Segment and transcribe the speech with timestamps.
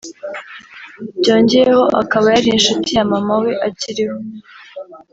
[1.19, 4.17] byongeyeho akaba yari n’inshuti ya mama we akiriho